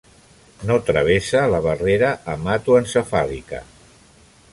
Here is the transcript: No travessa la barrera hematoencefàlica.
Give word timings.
No 0.69 0.77
travessa 0.87 1.43
la 1.55 1.59
barrera 1.65 2.09
hematoencefàlica. 2.33 3.61